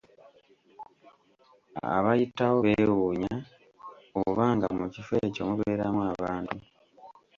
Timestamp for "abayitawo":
1.95-2.57